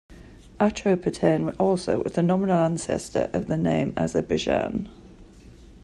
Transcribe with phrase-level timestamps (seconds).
[0.59, 4.89] "Atropatene" also was the nominal ancestor of the name "Azerbaijan".